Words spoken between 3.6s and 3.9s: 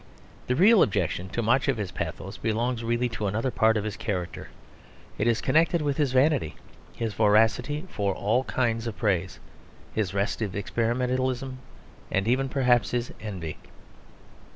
of